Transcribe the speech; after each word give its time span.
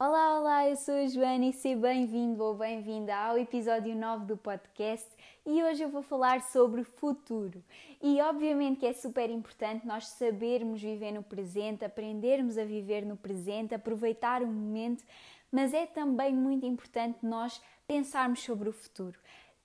Olá, 0.00 0.38
olá, 0.38 0.68
eu 0.68 0.76
sou 0.76 0.94
a 0.94 1.08
Joana 1.08 1.46
e 1.46 1.52
seja 1.52 1.76
bem-vindo 1.76 2.40
ou 2.40 2.54
bem-vinda 2.54 3.16
ao 3.16 3.36
episódio 3.36 3.96
9 3.96 4.26
do 4.26 4.36
podcast 4.36 5.08
e 5.44 5.60
hoje 5.60 5.82
eu 5.82 5.88
vou 5.88 6.02
falar 6.02 6.40
sobre 6.40 6.84
futuro. 6.84 7.64
E 8.00 8.20
obviamente 8.20 8.78
que 8.78 8.86
é 8.86 8.92
super 8.92 9.28
importante 9.28 9.84
nós 9.84 10.06
sabermos 10.06 10.80
viver 10.80 11.10
no 11.10 11.24
presente, 11.24 11.84
aprendermos 11.84 12.56
a 12.56 12.64
viver 12.64 13.04
no 13.04 13.16
presente, 13.16 13.74
aproveitar 13.74 14.40
o 14.40 14.46
momento, 14.46 15.02
mas 15.50 15.74
é 15.74 15.84
também 15.84 16.32
muito 16.32 16.64
importante 16.64 17.18
nós 17.20 17.60
pensarmos 17.84 18.38
sobre 18.44 18.68
o 18.68 18.72
futuro 18.72 19.18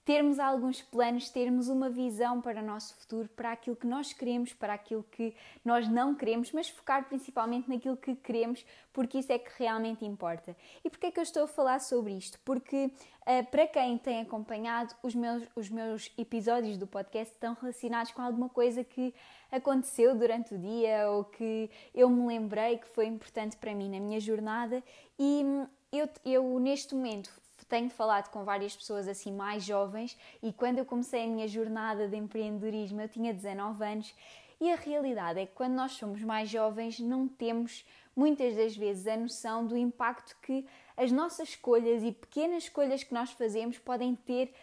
termos 0.05 0.37
alguns 0.37 0.81
planos, 0.81 1.29
termos 1.29 1.69
uma 1.69 1.89
visão 1.89 2.41
para 2.41 2.61
o 2.61 2.65
nosso 2.65 2.95
futuro, 2.95 3.29
para 3.29 3.51
aquilo 3.53 3.75
que 3.75 3.87
nós 3.87 4.11
queremos, 4.11 4.53
para 4.53 4.73
aquilo 4.73 5.03
que 5.03 5.33
nós 5.63 5.87
não 5.87 6.13
queremos, 6.13 6.51
mas 6.51 6.69
focar 6.69 7.07
principalmente 7.07 7.69
naquilo 7.69 7.95
que 7.95 8.15
queremos, 8.15 8.65
porque 8.91 9.19
isso 9.19 9.31
é 9.31 9.39
que 9.39 9.51
realmente 9.57 10.05
importa. 10.05 10.55
E 10.83 10.89
porquê 10.89 11.07
é 11.07 11.11
que 11.11 11.19
eu 11.19 11.23
estou 11.23 11.43
a 11.43 11.47
falar 11.47 11.79
sobre 11.79 12.13
isto? 12.13 12.37
Porque 12.43 12.85
uh, 12.85 13.45
para 13.49 13.65
quem 13.67 13.97
tem 13.97 14.21
acompanhado 14.21 14.93
os 15.01 15.15
meus, 15.15 15.43
os 15.55 15.69
meus 15.69 16.11
episódios 16.17 16.77
do 16.77 16.85
podcast 16.85 17.33
estão 17.33 17.53
relacionados 17.53 18.11
com 18.11 18.21
alguma 18.21 18.49
coisa 18.49 18.83
que 18.83 19.13
aconteceu 19.49 20.15
durante 20.15 20.53
o 20.53 20.57
dia 20.57 21.09
ou 21.11 21.23
que 21.23 21.69
eu 21.93 22.09
me 22.09 22.25
lembrei 22.25 22.77
que 22.77 22.87
foi 22.87 23.05
importante 23.05 23.55
para 23.55 23.73
mim 23.73 23.89
na 23.89 23.99
minha 23.99 24.19
jornada 24.19 24.83
e 25.17 25.43
hum, 25.45 25.67
eu, 25.91 26.09
eu 26.25 26.59
neste 26.59 26.95
momento 26.95 27.29
tenho 27.73 27.89
falado 27.89 28.29
com 28.29 28.43
várias 28.43 28.75
pessoas 28.75 29.07
assim 29.07 29.31
mais 29.31 29.63
jovens 29.63 30.15
e 30.43 30.53
quando 30.53 30.77
eu 30.77 30.85
comecei 30.85 31.23
a 31.23 31.27
minha 31.27 31.47
jornada 31.47 32.07
de 32.07 32.15
empreendedorismo 32.15 33.01
eu 33.01 33.09
tinha 33.09 33.33
19 33.33 33.83
anos 33.83 34.13
e 34.61 34.71
a 34.71 34.75
realidade 34.75 35.39
é 35.39 35.47
que 35.47 35.55
quando 35.55 35.73
nós 35.73 35.93
somos 35.93 36.21
mais 36.21 36.47
jovens 36.47 36.99
não 36.99 37.27
temos 37.27 37.83
muitas 38.15 38.55
das 38.55 38.77
vezes 38.77 39.07
a 39.07 39.17
noção 39.17 39.65
do 39.65 39.75
impacto 39.75 40.37
que 40.43 40.67
as 40.95 41.11
nossas 41.11 41.49
escolhas 41.49 42.03
e 42.03 42.11
pequenas 42.11 42.65
escolhas 42.65 43.03
que 43.03 43.11
nós 43.11 43.31
fazemos 43.31 43.79
podem 43.79 44.13
ter 44.13 44.53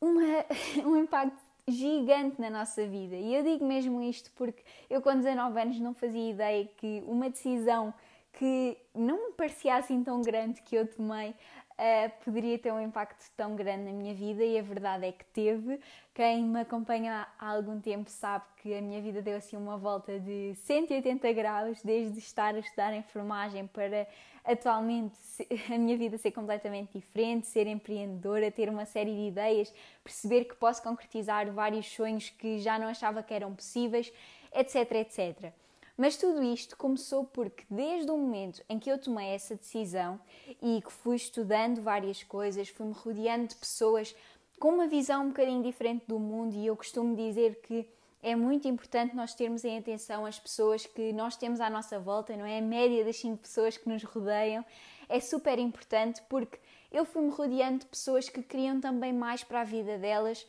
uma, 0.00 0.22
um 0.86 0.96
impacto 0.96 1.36
gigante 1.66 2.40
na 2.40 2.48
nossa 2.48 2.86
vida. 2.86 3.16
E 3.16 3.34
eu 3.34 3.42
digo 3.42 3.66
mesmo 3.66 4.00
isto 4.00 4.30
porque 4.36 4.62
eu 4.88 5.02
com 5.02 5.12
19 5.12 5.60
anos 5.60 5.80
não 5.80 5.92
fazia 5.92 6.30
ideia 6.30 6.70
que 6.76 7.02
uma 7.04 7.28
decisão 7.28 7.92
que 8.34 8.76
não 8.94 9.28
me 9.28 9.32
parecia 9.32 9.74
assim 9.74 10.04
tão 10.04 10.22
grande 10.22 10.62
que 10.62 10.76
eu 10.76 10.86
tomei 10.86 11.34
uh, 11.78 12.24
poderia 12.24 12.58
ter 12.58 12.72
um 12.72 12.80
impacto 12.80 13.24
tão 13.36 13.54
grande 13.54 13.84
na 13.84 13.92
minha 13.92 14.14
vida 14.14 14.44
e 14.44 14.58
a 14.58 14.62
verdade 14.62 15.06
é 15.06 15.12
que 15.12 15.24
teve. 15.26 15.80
Quem 16.14 16.44
me 16.44 16.60
acompanha 16.60 17.26
há 17.38 17.50
algum 17.50 17.80
tempo 17.80 18.10
sabe 18.10 18.44
que 18.56 18.74
a 18.74 18.80
minha 18.80 19.00
vida 19.00 19.20
deu 19.22 19.36
assim 19.36 19.56
uma 19.56 19.76
volta 19.76 20.18
de 20.18 20.54
180 20.54 21.32
graus, 21.32 21.82
desde 21.82 22.18
estar 22.18 22.54
a 22.54 22.58
estudar 22.58 22.94
enfermagem 22.94 23.66
para 23.66 24.06
atualmente 24.44 25.16
a 25.72 25.78
minha 25.78 25.96
vida 25.96 26.16
ser 26.16 26.30
completamente 26.30 26.92
diferente, 26.94 27.46
ser 27.46 27.66
empreendedora, 27.66 28.50
ter 28.50 28.68
uma 28.68 28.86
série 28.86 29.14
de 29.14 29.28
ideias, 29.28 29.72
perceber 30.02 30.44
que 30.44 30.54
posso 30.54 30.82
concretizar 30.82 31.50
vários 31.52 31.86
sonhos 31.86 32.30
que 32.30 32.58
já 32.60 32.78
não 32.78 32.86
achava 32.86 33.22
que 33.22 33.34
eram 33.34 33.54
possíveis, 33.54 34.12
etc, 34.52 34.92
etc. 34.92 35.52
Mas 35.96 36.16
tudo 36.16 36.42
isto 36.42 36.76
começou 36.76 37.24
porque, 37.24 37.64
desde 37.70 38.10
o 38.10 38.18
momento 38.18 38.62
em 38.68 38.78
que 38.78 38.90
eu 38.90 38.98
tomei 38.98 39.28
essa 39.28 39.56
decisão 39.56 40.20
e 40.60 40.82
que 40.82 40.92
fui 40.92 41.16
estudando 41.16 41.80
várias 41.80 42.22
coisas, 42.22 42.68
fui-me 42.68 42.92
rodeando 42.92 43.48
de 43.48 43.56
pessoas 43.56 44.14
com 44.58 44.74
uma 44.74 44.86
visão 44.86 45.24
um 45.24 45.28
bocadinho 45.28 45.62
diferente 45.62 46.04
do 46.06 46.18
mundo, 46.18 46.54
e 46.54 46.66
eu 46.66 46.76
costumo 46.76 47.14
dizer 47.14 47.60
que 47.62 47.88
é 48.22 48.34
muito 48.34 48.66
importante 48.66 49.14
nós 49.14 49.34
termos 49.34 49.64
em 49.64 49.78
atenção 49.78 50.26
as 50.26 50.38
pessoas 50.38 50.84
que 50.84 51.12
nós 51.12 51.36
temos 51.36 51.60
à 51.60 51.70
nossa 51.70 51.98
volta, 51.98 52.36
não 52.36 52.44
é? 52.44 52.58
A 52.58 52.62
média 52.62 53.04
das 53.04 53.16
cinco 53.16 53.38
pessoas 53.38 53.76
que 53.76 53.88
nos 53.88 54.02
rodeiam 54.02 54.64
é 55.08 55.20
super 55.20 55.58
importante 55.58 56.22
porque 56.28 56.58
eu 56.90 57.04
fui-me 57.04 57.30
rodeando 57.30 57.80
de 57.80 57.86
pessoas 57.86 58.28
que 58.28 58.42
queriam 58.42 58.80
também 58.80 59.12
mais 59.12 59.44
para 59.44 59.60
a 59.60 59.64
vida 59.64 59.98
delas, 59.98 60.46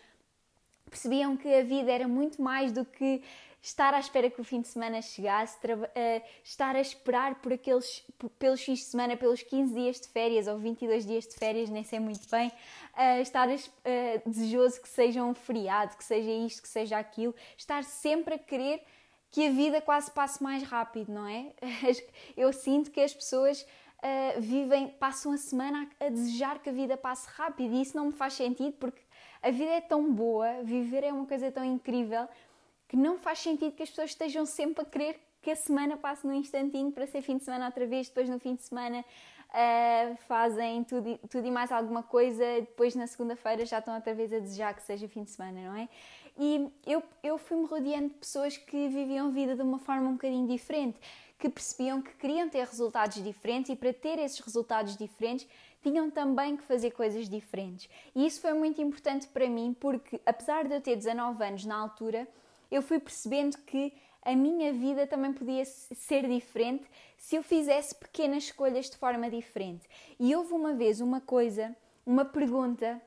percebiam 0.90 1.36
que 1.38 1.54
a 1.54 1.64
vida 1.64 1.92
era 1.92 2.08
muito 2.08 2.42
mais 2.42 2.72
do 2.72 2.86
que 2.86 3.22
estar 3.62 3.94
à 3.94 4.00
espera 4.00 4.30
que 4.30 4.40
o 4.40 4.44
fim 4.44 4.62
de 4.62 4.68
semana 4.68 5.02
chegasse, 5.02 5.58
uh, 5.58 6.22
estar 6.44 6.76
a 6.76 6.80
esperar 6.80 7.36
por 7.36 7.54
aqueles, 7.54 8.04
pelos 8.40 8.62
fins 8.62 8.80
de 8.80 8.86
semana, 8.86 9.18
pelos 9.18 9.42
15 9.44 9.74
dias 9.74 10.00
de 10.00 10.08
férias 10.08 10.48
ou 10.48 10.58
22 10.58 11.06
dias 11.06 11.28
de 11.28 11.36
férias, 11.36 11.70
nem 11.70 11.84
sei 11.84 12.00
muito 12.00 12.30
bem, 12.30 12.50
uh, 12.50 13.22
estar 13.22 13.48
uh, 13.48 13.52
desejoso 14.26 14.82
que 14.82 14.90
seja 14.90 15.24
um 15.24 15.34
feriado, 15.34 15.98
que 15.98 16.04
seja 16.04 16.32
isto, 16.32 16.62
que 16.62 16.70
seja 16.70 16.98
aquilo, 16.98 17.36
estar 17.58 17.84
sempre 17.84 18.36
a 18.36 18.40
querer 18.40 18.82
que 19.30 19.48
a 19.48 19.52
vida 19.52 19.82
quase 19.82 20.10
passe 20.12 20.42
mais 20.42 20.64
rápido, 20.64 21.12
não 21.12 21.28
é? 21.28 21.52
Eu 22.38 22.54
sinto 22.54 22.90
que 22.90 23.02
as 23.02 23.14
pessoas 23.14 23.66
vivem, 24.40 24.88
passam 24.88 25.34
a 25.34 25.38
semana 25.38 25.90
a, 26.00 26.08
desejar 26.08 26.60
que 26.60 26.70
a 26.70 26.72
vida 26.72 26.96
passe 26.96 27.28
rápido 27.32 27.74
e 27.74 27.82
isso 27.82 27.98
não 27.98 28.06
me 28.06 28.12
faz 28.14 28.34
sentido 28.34 28.74
porque 28.74 29.02
a 29.42 29.52
vida 29.52 29.72
é 29.72 29.82
tão 29.82 30.14
boa, 30.14 30.64
viver 30.64 31.04
é 31.04 31.12
uma 31.12 31.26
coisa 31.26 31.52
tão 31.52 31.64
incrível 31.64 32.28
que 32.88 32.96
não 32.96 33.18
faz 33.18 33.40
sentido 33.40 33.74
que 33.74 33.84
as 33.84 33.90
pessoas 33.90 34.12
estejam 34.12 34.46
sempre 34.46 34.82
a 34.82 34.86
querer 34.86 35.20
que 35.42 35.52
a 35.52 35.56
semana 35.56 35.98
passe 35.98 36.26
num 36.26 36.34
instantinho 36.34 36.92
para 36.92 37.08
ser 37.08 37.22
fim 37.22 37.38
de 37.38 37.44
semana 37.44 37.68
outra 37.68 37.86
vez, 37.86 38.08
depois 38.08 38.28
no 38.30 38.40
fim 38.40 38.56
de 38.56 38.64
semana 38.64 39.04
uh, 39.50 40.18
fazem 40.28 40.84
tudo, 40.84 41.18
tudo 41.30 41.48
e 41.48 41.52
mais 41.52 41.72
alguma 41.72 42.04
coisa, 42.04 42.44
depois 42.60 42.96
na 42.96 43.08
segunda-feira 43.08 43.66
já 43.66 43.80
estão 43.80 43.96
outra 43.96 44.14
vez 44.14 44.32
a 44.34 44.40
desejar 44.40 44.74
que 44.74 44.84
seja 44.84 45.08
fim 45.08 45.24
de 45.24 45.32
semana, 45.32 45.70
não 45.70 45.76
é? 45.76 45.90
E 46.40 46.70
eu, 46.86 47.02
eu 47.24 47.38
fui-me 47.38 47.66
rodeando 47.66 48.10
de 48.10 48.16
pessoas 48.16 48.58
que 48.58 48.88
viviam 48.90 49.28
a 49.28 49.32
vida 49.32 49.56
de 49.56 49.62
uma 49.62 49.80
forma 49.80 50.08
um 50.10 50.14
bocadinho 50.14 50.48
diferente, 50.48 51.00
que 51.40 51.50
percebiam 51.50 52.02
que 52.02 52.14
queriam 52.16 52.48
ter 52.50 52.66
resultados 52.66 53.24
diferentes 53.24 53.72
e 53.72 53.76
para 53.76 53.94
ter 53.94 54.20
esses 54.20 54.40
resultados 54.40 54.96
diferentes 54.96 55.48
tinham 55.82 56.10
também 56.10 56.58
que 56.58 56.64
fazer 56.64 56.92
coisas 56.92 57.30
diferentes. 57.30 57.90
E 58.16 58.26
isso 58.26 58.42
foi 58.42 58.54
muito 58.54 58.82
importante 58.82 59.28
para 59.28 59.48
mim 59.48 59.76
porque, 59.80 60.20
apesar 60.26 60.68
de 60.68 60.76
eu 60.76 60.82
ter 60.82 60.96
19 60.96 61.44
anos 61.44 61.66
na 61.66 61.76
altura, 61.76 62.28
eu 62.70 62.82
fui 62.82 63.00
percebendo 63.00 63.58
que 63.60 63.94
a 64.22 64.36
minha 64.36 64.74
vida 64.74 65.08
também 65.08 65.32
podia 65.32 65.64
ser 65.66 66.28
diferente 66.28 66.86
se 67.18 67.36
eu 67.36 67.44
fizesse 67.44 67.96
pequenas 67.96 68.44
escolhas 68.44 68.90
de 68.90 68.98
forma 68.98 69.30
diferente. 69.30 69.88
E 70.20 70.36
houve 70.36 70.54
uma 70.54 70.74
vez 70.74 71.00
uma 71.00 71.22
coisa, 71.22 71.76
uma 72.06 72.26
pergunta 72.26 73.02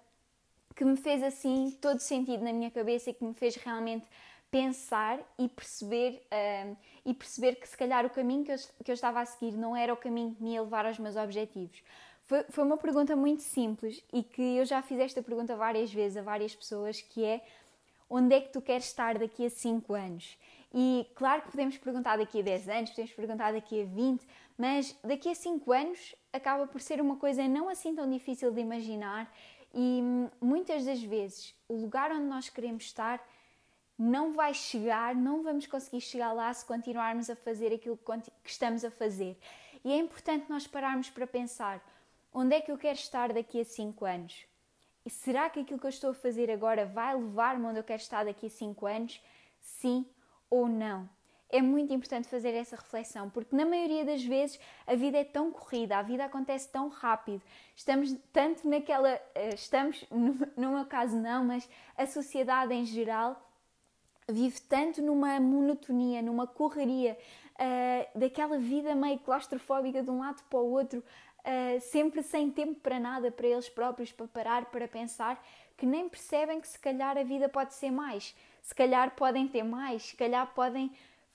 que 0.75 0.85
me 0.85 0.97
fez 0.97 1.23
assim 1.23 1.77
todo 1.81 2.01
sentido 2.01 2.43
na 2.43 2.53
minha 2.53 2.71
cabeça 2.71 3.11
e 3.11 3.15
que 3.15 3.23
me 3.23 3.35
fez 3.35 3.55
realmente 3.57 4.07
pensar 4.51 5.21
e 5.39 5.49
perceber 5.49 6.23
uh, 6.33 6.77
e 7.05 7.15
perceber 7.15 7.57
que 7.57 7.69
se 7.69 7.77
calhar 7.77 8.05
o 8.05 8.11
caminho 8.11 8.45
que 8.45 8.53
eu, 8.53 8.57
que 8.85 8.91
eu 8.91 8.95
estava 8.95 9.21
a 9.21 9.27
seguir 9.27 9.57
não 9.57 9.77
era 9.77 9.93
o 9.93 9.97
caminho 9.97 10.35
que 10.35 10.43
me 10.43 10.55
ia 10.55 10.63
levar 10.63 10.87
aos 10.87 10.99
meus 10.99 11.17
objetivos. 11.17 11.83
Foi, 12.23 12.45
foi 12.49 12.65
uma 12.65 12.77
pergunta 12.77 13.15
muito 13.15 13.43
simples 13.43 14.03
e 14.13 14.23
que 14.23 14.57
eu 14.57 14.65
já 14.65 14.81
fiz 14.83 14.99
esta 14.99 15.23
pergunta 15.23 15.55
várias 15.57 15.93
vezes 15.93 16.17
a 16.17 16.23
várias 16.23 16.55
pessoas, 16.55 17.01
que 17.01 17.25
é 17.25 17.43
onde 18.11 18.35
é 18.35 18.41
que 18.41 18.53
tu 18.53 18.61
queres 18.61 18.87
estar 18.87 19.17
daqui 19.17 19.47
a 19.47 19.51
5 19.51 19.95
anos? 19.95 20.37
E 20.75 21.07
claro 21.15 21.43
que 21.43 21.51
podemos 21.51 21.79
perguntar 21.79 22.19
daqui 22.19 22.41
a 22.41 22.43
10 22.43 22.69
anos, 22.69 22.91
podemos 22.91 23.13
perguntar 23.13 23.53
daqui 23.53 23.83
a 23.83 23.85
20, 23.85 24.27
mas 24.59 24.97
daqui 25.03 25.31
a 25.31 25.35
5 25.35 25.73
anos 25.73 26.15
acaba 26.33 26.67
por 26.67 26.81
ser 26.81 27.01
uma 27.01 27.17
coisa 27.17 27.47
não 27.49 27.69
assim 27.69 27.95
tão 27.95 28.09
difícil 28.11 28.53
de 28.53 28.61
imaginar 28.61 29.33
e 29.73 30.01
hum, 30.03 30.29
muitas 30.41 30.85
das 30.85 31.03
vezes 31.03 31.55
o 31.69 31.75
lugar 31.75 32.11
onde 32.11 32.25
nós 32.25 32.49
queremos 32.49 32.85
estar 32.85 33.25
não 33.99 34.33
vai 34.33 34.55
chegar, 34.55 35.15
não 35.15 35.43
vamos 35.43 35.67
conseguir 35.67 36.01
chegar 36.01 36.33
lá 36.33 36.53
se 36.53 36.65
continuarmos 36.65 37.29
a 37.29 37.37
fazer 37.37 37.73
aquilo 37.73 37.99
que 38.43 38.51
estamos 38.51 38.85
a 38.85 38.91
fazer. 38.91 39.39
E 39.85 39.93
é 39.93 39.97
importante 39.99 40.47
nós 40.49 40.67
pararmos 40.67 41.11
para 41.11 41.27
pensar 41.27 41.85
onde 42.33 42.55
é 42.55 42.61
que 42.61 42.73
eu 42.73 42.79
quero 42.79 42.99
estar 42.99 43.33
daqui 43.33 43.61
a 43.61 43.65
5 43.65 44.05
anos? 44.05 44.50
E 45.05 45.11
será 45.11 45.49
que 45.49 45.61
aquilo 45.61 45.79
que 45.81 45.87
eu 45.87 45.91
estou 45.91 46.11
a 46.11 46.15
fazer 46.15 46.51
agora 46.51 46.85
vai 46.85 47.17
levar-me 47.17 47.67
onde 47.67 47.79
eu 47.79 47.85
quero 47.85 48.03
estar 48.03 48.25
daqui 48.25 48.47
a 48.47 48.51
5 48.51 48.87
anos? 48.87 49.21
Sim 49.61 50.07
ou 50.49 50.69
não? 50.69 51.09
É 51.49 51.61
muito 51.61 51.93
importante 51.93 52.29
fazer 52.29 52.51
essa 52.51 52.77
reflexão, 52.77 53.29
porque 53.29 53.57
na 53.57 53.67
maioria 53.67 54.05
das 54.05 54.23
vezes 54.23 54.61
a 54.87 54.95
vida 54.95 55.19
é 55.19 55.25
tão 55.25 55.51
corrida, 55.51 55.99
a 55.99 56.03
vida 56.03 56.25
acontece 56.25 56.69
tão 56.69 56.89
rápido, 56.89 57.43
estamos 57.75 58.15
tanto 58.33 58.69
naquela. 58.69 59.21
Eh, 59.35 59.55
estamos, 59.55 60.05
no 60.57 60.73
meu 60.73 60.85
caso 60.85 61.17
não, 61.17 61.45
mas 61.45 61.69
a 61.97 62.07
sociedade 62.07 62.73
em 62.73 62.85
geral 62.85 63.51
vive 64.29 64.61
tanto 64.61 65.03
numa 65.03 65.41
monotonia, 65.41 66.23
numa 66.23 66.47
correria, 66.47 67.19
uh, 67.61 68.19
daquela 68.19 68.59
vida 68.59 68.95
meio 68.95 69.19
claustrofóbica 69.19 70.03
de 70.03 70.11
um 70.11 70.21
lado 70.21 70.43
para 70.49 70.59
o 70.59 70.71
outro, 70.71 71.03
uh, 71.45 71.81
sempre 71.81 72.23
sem 72.23 72.51
tempo 72.51 72.81
para 72.81 72.99
nada, 72.99 73.31
para 73.31 73.47
eles 73.47 73.69
próprios, 73.69 74.13
para 74.13 74.27
parar, 74.27 74.65
para 74.67 74.87
pensar, 74.89 75.43
que 75.77 75.87
nem 75.87 76.09
percebem 76.09 76.61
que 76.61 76.69
se 76.69 76.79
calhar 76.79 77.17
a 77.17 77.23
vida 77.23 77.49
pode 77.49 77.75
ser 77.75 77.91
mais, 77.91 78.35
se 78.63 78.75
calhar 78.75 79.15
podem 79.17 79.49
ter 79.49 79.63
mais, 79.63 80.03
se 80.03 80.17
calhar 80.17 80.53
podem 80.55 80.93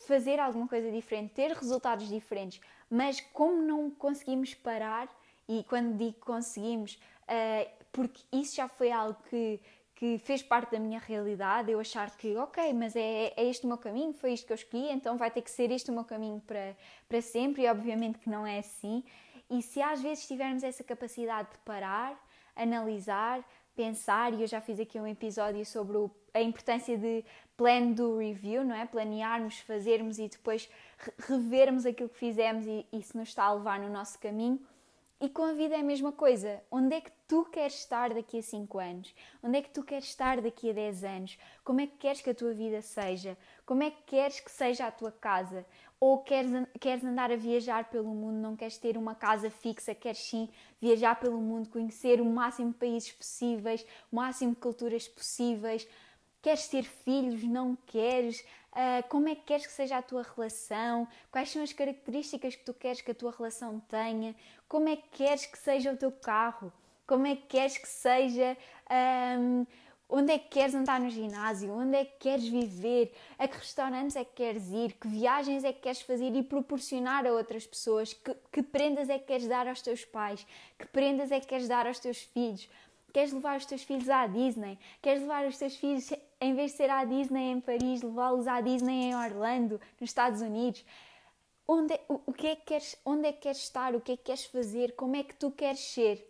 fazer 0.07 0.39
alguma 0.39 0.67
coisa 0.67 0.91
diferente, 0.91 1.33
ter 1.33 1.51
resultados 1.51 2.07
diferentes, 2.07 2.61
mas 2.89 3.19
como 3.19 3.61
não 3.61 3.89
conseguimos 3.89 4.53
parar, 4.53 5.07
e 5.47 5.63
quando 5.63 5.97
digo 5.97 6.17
conseguimos, 6.19 6.95
uh, 7.23 7.69
porque 7.91 8.21
isso 8.31 8.55
já 8.55 8.67
foi 8.67 8.91
algo 8.91 9.17
que, 9.29 9.59
que 9.95 10.17
fez 10.19 10.43
parte 10.43 10.71
da 10.71 10.79
minha 10.79 10.99
realidade, 10.99 11.71
eu 11.71 11.79
achar 11.79 12.15
que, 12.15 12.35
ok, 12.35 12.73
mas 12.73 12.95
é, 12.95 13.33
é 13.35 13.45
este 13.45 13.65
o 13.65 13.67
meu 13.67 13.77
caminho, 13.77 14.13
foi 14.13 14.33
isto 14.33 14.45
que 14.45 14.53
eu 14.53 14.55
escolhi, 14.55 14.91
então 14.91 15.17
vai 15.17 15.31
ter 15.31 15.41
que 15.41 15.51
ser 15.51 15.71
este 15.71 15.89
o 15.89 15.93
meu 15.93 16.03
caminho 16.03 16.41
para, 16.45 16.75
para 17.07 17.21
sempre, 17.21 17.63
e 17.63 17.67
obviamente 17.67 18.19
que 18.19 18.29
não 18.29 18.45
é 18.45 18.59
assim. 18.59 19.03
E 19.49 19.61
se 19.61 19.81
às 19.81 20.01
vezes 20.01 20.27
tivermos 20.27 20.63
essa 20.63 20.83
capacidade 20.83 21.49
de 21.51 21.57
parar, 21.59 22.19
analisar, 22.55 23.43
pensar, 23.75 24.33
e 24.33 24.41
eu 24.41 24.47
já 24.47 24.61
fiz 24.61 24.79
aqui 24.79 24.99
um 24.99 25.05
episódio 25.07 25.65
sobre 25.65 25.97
o, 25.97 26.09
a 26.33 26.41
importância 26.41 26.97
de 26.97 27.23
plan 27.57 27.91
do 27.91 28.17
review, 28.17 28.63
não 28.63 28.75
é? 28.75 28.85
Planearmos, 28.85 29.59
fazermos 29.59 30.17
e 30.17 30.27
depois 30.27 30.69
revermos 31.27 31.85
aquilo 31.85 32.09
que 32.09 32.17
fizemos 32.17 32.65
e, 32.65 32.85
e 32.91 33.01
se 33.01 33.15
nos 33.17 33.29
está 33.29 33.43
a 33.43 33.53
levar 33.53 33.79
no 33.79 33.89
nosso 33.89 34.17
caminho. 34.19 34.59
E 35.19 35.29
com 35.29 35.43
a 35.43 35.53
vida 35.53 35.75
é 35.75 35.79
a 35.79 35.83
mesma 35.83 36.11
coisa. 36.11 36.61
Onde 36.69 36.95
é 36.95 37.01
que 37.01 37.11
tu 37.25 37.45
queres 37.45 37.75
estar 37.75 38.13
daqui 38.13 38.39
a 38.39 38.43
5 38.43 38.77
anos? 38.77 39.15
Onde 39.41 39.57
é 39.57 39.61
que 39.61 39.69
tu 39.69 39.81
queres 39.81 40.05
estar 40.05 40.41
daqui 40.41 40.69
a 40.69 40.73
10 40.73 41.03
anos? 41.05 41.37
Como 41.63 41.79
é 41.79 41.87
que 41.87 41.95
queres 41.97 42.21
que 42.21 42.29
a 42.29 42.35
tua 42.35 42.53
vida 42.53 42.81
seja? 42.81 43.37
Como 43.65 43.81
é 43.81 43.91
que 43.91 44.01
queres 44.03 44.41
que 44.41 44.51
seja 44.51 44.85
a 44.85 44.91
tua 44.91 45.11
casa? 45.13 45.65
Ou 45.99 46.19
queres, 46.19 46.51
queres 46.79 47.03
andar 47.03 47.31
a 47.31 47.35
viajar 47.35 47.89
pelo 47.89 48.09
mundo, 48.09 48.35
não 48.35 48.55
queres 48.55 48.77
ter 48.77 48.97
uma 48.97 49.15
casa 49.15 49.49
fixa, 49.49 49.95
queres 49.95 50.19
sim 50.19 50.49
viajar 50.79 51.19
pelo 51.19 51.39
mundo, 51.39 51.69
conhecer 51.69 52.19
o 52.19 52.25
máximo 52.25 52.71
de 52.71 52.77
países 52.77 53.11
possíveis, 53.11 53.85
o 54.11 54.15
máximo 54.17 54.53
de 54.53 54.59
culturas 54.59 55.07
possíveis? 55.07 55.87
Queres 56.41 56.67
ter 56.67 56.83
filhos? 56.83 57.43
Não 57.43 57.75
queres? 57.87 58.41
Uh, 58.71 59.07
como 59.09 59.29
é 59.29 59.35
que 59.35 59.43
queres 59.43 59.65
que 59.65 59.71
seja 59.71 59.97
a 59.97 60.01
tua 60.01 60.21
relação? 60.21 61.07
Quais 61.31 61.49
são 61.49 61.63
as 61.63 61.71
características 61.71 62.55
que 62.55 62.63
tu 62.65 62.73
queres 62.73 63.01
que 63.01 63.11
a 63.11 63.15
tua 63.15 63.31
relação 63.31 63.79
tenha? 63.79 64.35
Como 64.67 64.89
é 64.89 64.97
que 64.97 65.07
queres 65.09 65.45
que 65.45 65.57
seja 65.57 65.93
o 65.93 65.97
teu 65.97 66.11
carro? 66.11 66.71
Como 67.07 67.25
é 67.25 67.35
que 67.35 67.43
queres 67.43 67.77
que 67.77 67.87
seja. 67.87 68.57
Onde 70.09 70.33
é 70.33 70.39
que 70.39 70.49
queres 70.49 70.75
andar 70.75 70.99
no 70.99 71.09
ginásio? 71.09 71.71
Onde 71.71 71.97
é 71.97 72.05
que 72.05 72.17
queres 72.19 72.47
viver? 72.47 73.13
A 73.37 73.47
que 73.47 73.57
restaurantes 73.57 74.15
é 74.15 74.23
que 74.23 74.33
queres 74.33 74.69
ir? 74.69 74.93
Que 74.93 75.07
viagens 75.07 75.63
é 75.63 75.73
que 75.73 75.81
queres 75.81 76.01
fazer 76.01 76.35
e 76.35 76.43
proporcionar 76.43 77.25
a 77.25 77.31
outras 77.31 77.65
pessoas? 77.65 78.13
Que, 78.13 78.35
que 78.51 78.63
prendas 78.63 79.09
é 79.09 79.17
que 79.17 79.25
queres 79.25 79.47
dar 79.47 79.67
aos 79.67 79.81
teus 79.81 80.05
pais? 80.05 80.45
Que 80.77 80.85
prendas 80.87 81.31
é 81.31 81.39
que 81.39 81.47
queres 81.47 81.67
dar 81.67 81.87
aos 81.87 81.99
teus 81.99 82.19
filhos? 82.19 82.69
Queres 83.11 83.31
levar 83.31 83.57
os 83.57 83.65
teus 83.65 83.81
filhos 83.81 84.09
à 84.09 84.27
Disney? 84.27 84.77
Queres 85.01 85.21
levar 85.21 85.47
os 85.47 85.57
teus 85.57 85.75
filhos, 85.77 86.11
em 86.41 86.53
vez 86.53 86.71
de 86.71 86.77
ser 86.77 86.89
à 86.89 87.05
Disney 87.05 87.51
em 87.51 87.61
Paris, 87.61 88.01
levá-los 88.01 88.45
à 88.45 88.59
Disney 88.59 89.05
em 89.05 89.15
Orlando, 89.15 89.79
nos 89.99 90.09
Estados 90.09 90.41
Unidos? 90.41 90.83
Onde 91.65 91.93
é, 91.93 92.01
o, 92.09 92.19
o 92.27 92.33
que 92.33 92.47
é 92.47 92.55
que 92.57 92.65
queres, 92.65 92.97
onde 93.05 93.27
é 93.29 93.31
que 93.31 93.39
queres 93.39 93.59
estar? 93.59 93.95
O 93.95 94.01
que 94.01 94.11
é 94.11 94.17
que 94.17 94.23
queres 94.23 94.45
fazer? 94.45 94.95
Como 94.95 95.15
é 95.15 95.23
que 95.23 95.33
tu 95.33 95.49
queres 95.49 95.79
ser? 95.79 96.29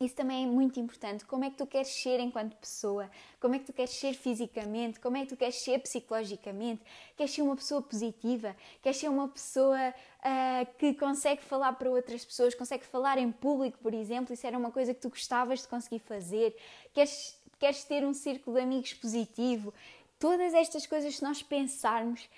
Isso 0.00 0.16
também 0.16 0.44
é 0.44 0.46
muito 0.46 0.80
importante. 0.80 1.24
Como 1.24 1.44
é 1.44 1.50
que 1.50 1.56
tu 1.56 1.66
queres 1.66 1.88
ser 1.88 2.18
enquanto 2.18 2.56
pessoa? 2.56 3.08
Como 3.40 3.54
é 3.54 3.58
que 3.60 3.66
tu 3.66 3.72
queres 3.72 3.92
ser 3.92 4.14
fisicamente? 4.14 4.98
Como 4.98 5.16
é 5.16 5.20
que 5.20 5.28
tu 5.28 5.36
queres 5.36 5.54
ser 5.56 5.78
psicologicamente? 5.78 6.82
Queres 7.16 7.32
ser 7.32 7.42
uma 7.42 7.54
pessoa 7.54 7.80
positiva? 7.80 8.56
Queres 8.82 8.98
ser 8.98 9.08
uma 9.08 9.28
pessoa 9.28 9.78
uh, 9.78 10.78
que 10.78 10.94
consegue 10.94 11.42
falar 11.42 11.74
para 11.74 11.88
outras 11.88 12.24
pessoas? 12.24 12.54
Consegue 12.56 12.84
falar 12.84 13.18
em 13.18 13.30
público, 13.30 13.78
por 13.78 13.94
exemplo? 13.94 14.34
Isso 14.34 14.46
era 14.46 14.58
uma 14.58 14.72
coisa 14.72 14.92
que 14.92 15.00
tu 15.00 15.08
gostavas 15.08 15.62
de 15.62 15.68
conseguir 15.68 16.00
fazer? 16.00 16.56
Queres, 16.92 17.40
queres 17.60 17.84
ter 17.84 18.04
um 18.04 18.12
círculo 18.12 18.56
de 18.56 18.62
amigos 18.62 18.94
positivo? 18.94 19.72
Todas 20.18 20.54
estas 20.54 20.86
coisas, 20.86 21.16
se 21.16 21.22
nós 21.22 21.40
pensarmos, 21.40 22.28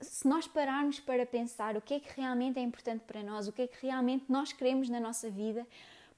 se 0.00 0.26
nós 0.26 0.48
pararmos 0.48 0.98
para 0.98 1.24
pensar 1.24 1.76
o 1.76 1.80
que 1.80 1.94
é 1.94 2.00
que 2.00 2.08
realmente 2.16 2.58
é 2.58 2.62
importante 2.62 3.02
para 3.06 3.22
nós, 3.22 3.46
o 3.46 3.52
que 3.52 3.62
é 3.62 3.66
que 3.68 3.86
realmente 3.86 4.24
nós 4.28 4.52
queremos 4.52 4.88
na 4.88 4.98
nossa 4.98 5.30
vida, 5.30 5.66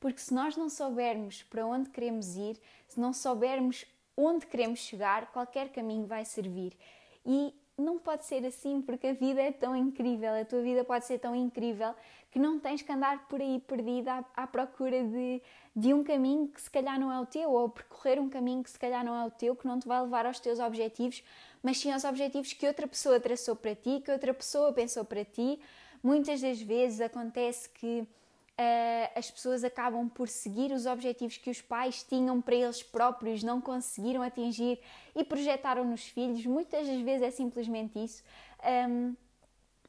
porque 0.01 0.21
se 0.21 0.33
nós 0.35 0.57
não 0.57 0.69
soubermos 0.69 1.43
para 1.43 1.67
onde 1.67 1.91
queremos 1.91 2.37
ir, 2.37 2.61
se 2.87 3.01
não 3.01 3.13
soubermos 3.13 3.85
onde 4.17 4.47
queremos 4.47 4.81
chegar, 4.81 5.31
qualquer 5.33 5.71
caminho 5.71 6.07
vai 6.07 6.25
servir. 6.25 6.77
E 7.25 7.55
não 7.77 7.99
pode 7.99 8.25
ser 8.25 8.45
assim, 8.47 8.81
porque 8.81 9.09
a 9.09 9.13
vida 9.13 9.41
é 9.41 9.53
tão 9.53 9.77
incrível, 9.77 10.33
a 10.35 10.45
tua 10.45 10.63
vida 10.63 10.83
pode 10.83 11.05
ser 11.05 11.19
tão 11.19 11.35
incrível 11.35 11.95
que 12.31 12.39
não 12.39 12.59
tens 12.59 12.81
que 12.81 12.91
andar 12.91 13.29
por 13.29 13.41
aí 13.41 13.61
perdida 13.61 14.25
à, 14.35 14.45
à, 14.45 14.47
procura 14.47 15.05
de, 15.05 15.43
de 15.75 15.93
um 15.93 16.03
caminho 16.03 16.49
que 16.49 16.61
se 16.61 16.71
calhar 16.71 16.99
não 16.99 17.13
é 17.13 17.21
o 17.21 17.27
teu, 17.27 17.51
ou 17.51 17.69
percorrer 17.69 18.19
um 18.19 18.29
caminho 18.29 18.63
que 18.63 18.71
se 18.71 18.79
calhar 18.79 19.05
não 19.05 19.15
é 19.15 19.27
o 19.27 19.31
teu, 19.31 19.55
que 19.55 19.67
não 19.67 19.79
te 19.79 19.87
vai 19.87 20.01
levar 20.01 20.25
aos 20.25 20.41
teus 20.41 20.59
objetivos, 20.59 21.23
mas 21.63 21.79
sim 21.79 21.93
aos 21.93 22.05
objetivos 22.05 22.53
que 22.53 22.67
outra 22.67 22.87
pessoa 22.87 23.21
traçou 23.21 23.55
para 23.55 23.75
ti, 23.75 24.01
que 24.03 24.11
outra 24.11 24.33
pessoa 24.33 24.73
pensou 24.73 25.05
para 25.05 25.25
ti. 25.25 25.61
Muitas 26.03 26.41
das 26.41 26.61
vezes 26.61 27.01
acontece 27.01 27.69
que 27.69 28.07
uh, 28.59 29.19
as 29.19 29.31
pessoas 29.31 29.63
acabam 29.65 30.09
por 30.09 30.29
seguir 30.29 30.73
os 30.73 30.87
objetivos 30.87 31.37
que 31.37 31.51
os 31.51 31.61
pais 31.61 32.03
tinham 32.03 32.41
para 32.41 32.55
eles 32.55 32.83
próprios, 32.83 33.43
não 33.43 33.61
conseguiram 33.61 34.23
atingir 34.23 34.81
e 35.15 35.23
projetaram 35.25 35.85
nos 35.85 36.07
filhos. 36.07 36.45
Muitas 36.47 36.87
das 36.87 37.01
vezes 37.01 37.23
é 37.23 37.31
simplesmente 37.31 38.03
isso. 38.03 38.23
Um, 38.89 39.15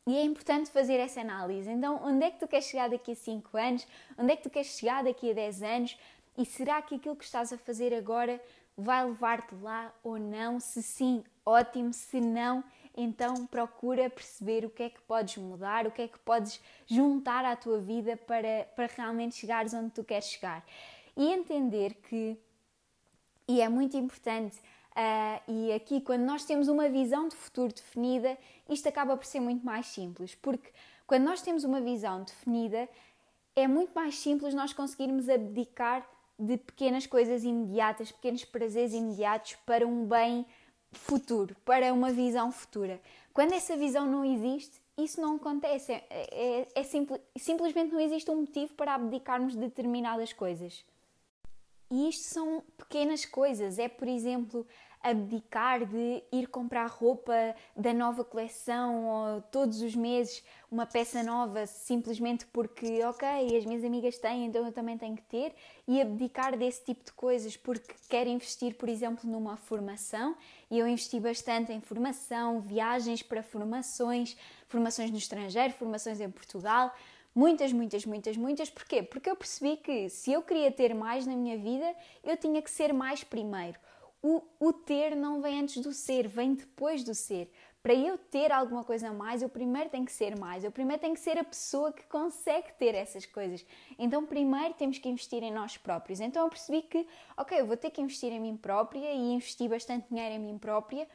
e 0.05 0.15
é 0.15 0.23
importante 0.23 0.71
fazer 0.71 0.95
essa 0.95 1.19
análise. 1.19 1.69
Então, 1.69 1.99
onde 2.01 2.25
é 2.25 2.31
que 2.31 2.39
tu 2.39 2.47
queres 2.47 2.65
chegar 2.65 2.89
daqui 2.89 3.11
a 3.11 3.15
5 3.15 3.57
anos? 3.57 3.85
Onde 4.17 4.31
é 4.31 4.35
que 4.37 4.43
tu 4.43 4.49
queres 4.49 4.67
chegar 4.67 5.03
daqui 5.03 5.31
a 5.31 5.33
10 5.33 5.63
anos? 5.63 5.97
E 6.37 6.45
será 6.45 6.81
que 6.81 6.95
aquilo 6.95 7.15
que 7.15 7.25
estás 7.25 7.51
a 7.51 7.57
fazer 7.57 7.93
agora 7.93 8.41
vai 8.77 9.03
levar-te 9.03 9.53
lá 9.55 9.93
ou 10.01 10.17
não? 10.17 10.61
Se 10.61 10.81
sim, 10.81 11.25
ótimo. 11.45 11.91
Se 11.91 12.21
não, 12.21 12.63
então 12.97 13.45
procura 13.45 14.09
perceber 14.09 14.65
o 14.65 14.69
que 14.71 14.83
é 14.83 14.89
que 14.89 14.99
podes 15.01 15.37
mudar, 15.37 15.85
o 15.85 15.91
que 15.91 16.01
é 16.01 16.07
que 16.07 16.17
podes 16.17 16.59
juntar 16.87 17.45
à 17.45 17.55
tua 17.55 17.79
vida 17.79 18.17
para, 18.17 18.67
para 18.75 18.87
realmente 18.87 19.35
chegares 19.35 19.71
onde 19.73 19.91
tu 19.91 20.03
queres 20.03 20.25
chegar. 20.25 20.65
E 21.15 21.31
entender 21.31 21.93
que, 22.09 22.35
e 23.47 23.61
é 23.61 23.69
muito 23.69 23.95
importante, 23.95 24.57
uh, 24.57 25.51
e 25.51 25.71
aqui 25.73 26.01
quando 26.01 26.23
nós 26.23 26.43
temos 26.43 26.67
uma 26.67 26.89
visão 26.89 27.27
de 27.27 27.35
futuro 27.35 27.71
definida, 27.71 28.35
isto 28.67 28.89
acaba 28.89 29.15
por 29.15 29.25
ser 29.25 29.39
muito 29.39 29.63
mais 29.63 29.85
simples, 29.85 30.33
porque 30.33 30.71
quando 31.05 31.23
nós 31.23 31.41
temos 31.41 31.63
uma 31.63 31.79
visão 31.79 32.23
definida, 32.23 32.89
é 33.55 33.67
muito 33.67 33.93
mais 33.93 34.17
simples 34.17 34.55
nós 34.55 34.73
conseguirmos 34.73 35.29
abdicar 35.29 36.07
de 36.39 36.57
pequenas 36.57 37.07
coisas 37.07 37.43
imediatas, 37.43 38.11
pequenos 38.11 38.43
prazeres 38.43 38.93
imediatos 38.93 39.55
para 39.65 39.85
um 39.85 40.05
bem 40.05 40.45
futuro, 40.91 41.55
para 41.65 41.93
uma 41.93 42.11
visão 42.11 42.51
futura. 42.51 43.01
Quando 43.33 43.53
essa 43.53 43.77
visão 43.77 44.05
não 44.05 44.25
existe, 44.25 44.81
isso 44.97 45.21
não 45.21 45.35
acontece. 45.35 45.91
É, 45.91 46.05
é, 46.09 46.67
é 46.73 46.83
simples, 46.83 47.21
simplesmente 47.37 47.93
não 47.93 47.99
existe 47.99 48.29
um 48.31 48.41
motivo 48.41 48.73
para 48.73 48.95
abdicarmos 48.95 49.53
de 49.53 49.59
determinadas 49.59 50.33
coisas. 50.33 50.83
E 51.89 52.09
isto 52.09 52.23
são 52.23 52.63
pequenas 52.77 53.25
coisas. 53.25 53.77
É, 53.79 53.87
por 53.87 54.07
exemplo, 54.07 54.65
abdicar 55.09 55.85
de 55.85 56.23
ir 56.31 56.47
comprar 56.47 56.87
roupa 56.87 57.33
da 57.75 57.93
nova 57.93 58.23
coleção 58.23 59.05
ou 59.05 59.41
todos 59.41 59.81
os 59.81 59.95
meses 59.95 60.43
uma 60.69 60.85
peça 60.85 61.23
nova 61.23 61.65
simplesmente 61.65 62.45
porque, 62.47 63.03
ok, 63.05 63.57
as 63.57 63.65
minhas 63.65 63.83
amigas 63.83 64.17
têm, 64.17 64.45
então 64.45 64.65
eu 64.65 64.71
também 64.71 64.97
tenho 64.97 65.15
que 65.15 65.23
ter, 65.23 65.53
e 65.87 66.01
abdicar 66.01 66.57
desse 66.57 66.83
tipo 66.83 67.03
de 67.05 67.13
coisas 67.13 67.55
porque 67.55 67.93
quero 68.09 68.29
investir, 68.29 68.75
por 68.75 68.89
exemplo, 68.89 69.29
numa 69.29 69.55
formação 69.55 70.35
e 70.69 70.77
eu 70.77 70.87
investi 70.87 71.19
bastante 71.19 71.71
em 71.71 71.79
formação, 71.79 72.59
viagens 72.59 73.23
para 73.23 73.41
formações, 73.41 74.35
formações 74.67 75.09
no 75.09 75.17
estrangeiro, 75.17 75.73
formações 75.73 76.19
em 76.19 76.29
Portugal. 76.29 76.93
Muitas, 77.33 77.71
muitas, 77.71 78.05
muitas, 78.05 78.35
muitas. 78.35 78.69
Porquê? 78.69 79.03
Porque 79.03 79.29
eu 79.29 79.35
percebi 79.35 79.77
que 79.77 80.09
se 80.09 80.31
eu 80.31 80.41
queria 80.41 80.71
ter 80.71 80.95
mais 80.95 81.25
na 81.25 81.35
minha 81.35 81.57
vida, 81.57 81.95
eu 82.23 82.35
tinha 82.35 82.61
que 82.61 82.71
ser 82.71 82.91
mais 82.91 83.23
primeiro. 83.23 83.77
O, 84.21 84.41
o 84.59 84.73
ter 84.73 85.15
não 85.15 85.41
vem 85.41 85.59
antes 85.61 85.81
do 85.81 85.93
ser, 85.93 86.27
vem 86.27 86.55
depois 86.55 87.03
do 87.03 87.13
ser. 87.13 87.51
Para 87.87 87.93
eu 87.93 88.17
ter 88.17 88.51
alguma 88.51 88.83
coisa 88.83 89.09
a 89.09 89.13
mais, 89.13 89.41
eu 89.41 89.47
primeiro 89.47 89.89
tenho 89.89 90.03
que 90.03 90.11
ser 90.11 90.37
mais, 90.37 90.63
eu 90.63 90.71
primeiro 90.71 91.01
tenho 91.01 91.13
que 91.13 91.21
ser 91.21 91.37
a 91.37 91.43
pessoa 91.43 91.93
que 91.93 92.03
consegue 92.07 92.73
ter 92.73 92.93
essas 92.93 93.25
coisas. 93.25 93.65
Então, 93.97 94.25
primeiro 94.25 94.73
temos 94.73 94.97
que 94.97 95.07
investir 95.07 95.41
em 95.43 95.51
nós 95.51 95.77
próprios. 95.77 96.19
Então, 96.19 96.43
eu 96.43 96.49
percebi 96.49 96.81
que, 96.81 97.07
ok, 97.37 97.57
eu 97.57 97.65
vou 97.65 97.77
ter 97.77 97.91
que 97.91 98.01
investir 98.01 98.33
em 98.33 98.39
mim 98.39 98.57
própria 98.57 99.13
e 99.13 99.33
investi 99.33 99.69
bastante 99.69 100.09
dinheiro 100.09 100.35
em 100.35 100.39
mim 100.39 100.57
própria. 100.57 101.07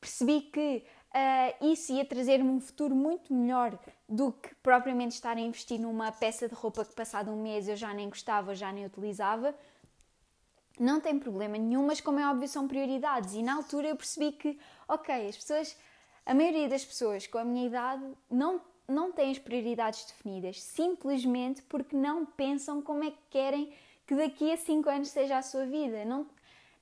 Percebi 0.00 0.40
que 0.40 0.82
uh, 1.14 1.66
isso 1.70 1.92
ia 1.92 2.04
trazer-me 2.04 2.50
um 2.50 2.60
futuro 2.60 2.96
muito 2.96 3.32
melhor 3.32 3.78
do 4.08 4.32
que 4.32 4.54
propriamente 4.56 5.14
estar 5.14 5.36
a 5.36 5.40
investir 5.40 5.78
numa 5.78 6.10
peça 6.10 6.48
de 6.48 6.54
roupa 6.54 6.84
que, 6.84 6.94
passado 6.94 7.30
um 7.30 7.40
mês, 7.40 7.68
eu 7.68 7.76
já 7.76 7.94
nem 7.94 8.08
gostava, 8.08 8.54
já 8.54 8.72
nem 8.72 8.86
utilizava 8.86 9.54
não 10.78 11.00
tem 11.00 11.18
problema 11.18 11.56
nenhum, 11.56 11.86
mas 11.86 12.00
como 12.00 12.18
é 12.18 12.28
óbvio 12.28 12.48
são 12.48 12.68
prioridades. 12.68 13.34
E 13.34 13.42
na 13.42 13.54
altura 13.54 13.88
eu 13.88 13.96
percebi 13.96 14.32
que, 14.32 14.58
ok, 14.86 15.28
as 15.28 15.36
pessoas, 15.36 15.76
a 16.24 16.34
maioria 16.34 16.68
das 16.68 16.84
pessoas 16.84 17.26
com 17.26 17.38
a 17.38 17.44
minha 17.44 17.66
idade 17.66 18.04
não, 18.30 18.60
não 18.86 19.12
têm 19.12 19.30
as 19.30 19.38
prioridades 19.38 20.04
definidas, 20.06 20.62
simplesmente 20.62 21.62
porque 21.62 21.96
não 21.96 22.24
pensam 22.24 22.80
como 22.82 23.04
é 23.04 23.10
que 23.10 23.18
querem 23.30 23.72
que 24.06 24.14
daqui 24.14 24.50
a 24.50 24.56
5 24.56 24.88
anos 24.88 25.08
seja 25.10 25.36
a 25.36 25.42
sua 25.42 25.66
vida. 25.66 26.04
Não, 26.04 26.26